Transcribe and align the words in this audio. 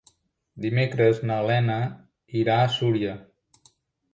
Dimecres 0.63 1.19
na 1.31 1.37
Lena 1.49 1.77
irà 2.41 2.57
a 2.63 2.73
Súria. 2.79 3.15